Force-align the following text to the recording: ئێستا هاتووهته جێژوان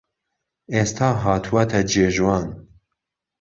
ئێستا 0.73 1.09
هاتووهته 1.23 1.79
جێژوان 1.91 2.45